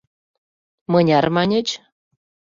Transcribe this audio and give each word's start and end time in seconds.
-Мыняр 0.91 1.25
маньыч? 1.35 1.67